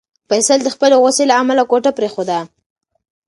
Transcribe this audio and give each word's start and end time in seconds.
فیصل 0.29 0.59
د 0.63 0.67
خپلې 0.75 0.95
غوسې 1.01 1.23
له 1.29 1.35
امله 1.41 1.63
کوټه 1.71 1.91
پرېښوده. 1.97 2.39